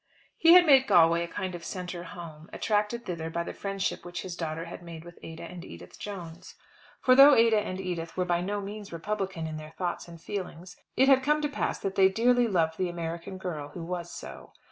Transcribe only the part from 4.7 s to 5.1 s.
made